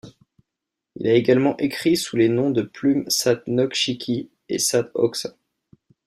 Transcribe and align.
Il 0.95 1.07
a 1.07 1.13
également 1.13 1.55
écrit 1.57 1.95
sous 1.95 2.17
les 2.17 2.27
noms 2.27 2.49
de 2.49 2.63
plume 2.63 3.07
Sat 3.07 3.43
Nokshiqi 3.45 4.31
et 4.49 4.57
Sat 4.57 4.89
Hoxha. 4.95 5.35